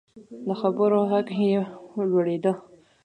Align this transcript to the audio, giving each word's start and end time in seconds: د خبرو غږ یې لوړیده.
د 0.45 0.47
خبرو 0.61 0.99
غږ 1.11 1.27
یې 1.41 1.59
لوړیده. 2.09 2.53